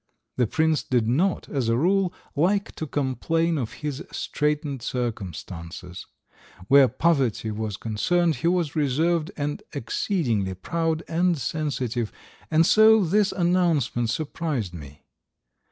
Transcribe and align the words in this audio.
The 0.37 0.47
prince 0.47 0.81
did 0.81 1.07
not, 1.07 1.47
as 1.47 1.69
a 1.69 1.77
rule, 1.77 2.11
like 2.35 2.71
to 2.77 2.87
complain 2.87 3.59
of 3.59 3.71
his 3.85 4.03
straitened 4.11 4.81
circumstances; 4.81 6.07
where 6.67 6.87
poverty 6.87 7.51
was 7.51 7.77
concerned 7.77 8.37
he 8.37 8.47
was 8.47 8.75
reserved 8.75 9.29
and 9.37 9.61
exceedingly 9.73 10.55
proud 10.55 11.03
and 11.07 11.37
sensitive, 11.37 12.11
and 12.49 12.65
so 12.65 13.03
this 13.03 13.31
announcement 13.31 14.09
surprised 14.09 14.73
me. 14.73 15.03